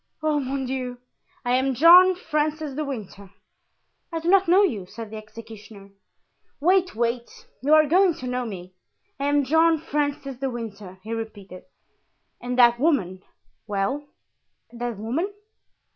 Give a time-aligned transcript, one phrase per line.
[0.23, 0.97] "Oh, mon Dieu!"
[1.45, 3.29] "I am John Francis de Winter."
[4.11, 5.91] "I do not know you," said the executioner.
[6.59, 7.29] "Wait, wait;
[7.61, 8.73] you are going to know me.
[9.19, 11.65] I am John Francis de Winter," he repeated,
[12.41, 13.21] "and that woman——"
[13.67, 14.07] "Well,
[14.71, 15.31] that woman?"